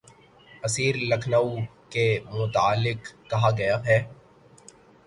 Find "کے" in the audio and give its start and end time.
1.91-2.05